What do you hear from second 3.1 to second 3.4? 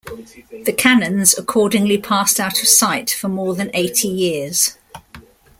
for